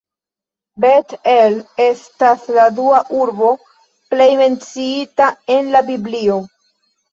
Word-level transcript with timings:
Bet-El 0.85 1.57
estas 1.85 2.47
la 2.57 2.65
dua 2.79 3.03
urbo 3.19 3.51
plej 4.15 4.29
menciita 4.43 5.31
en 5.59 5.73
la 5.77 5.85
Biblio. 5.95 6.43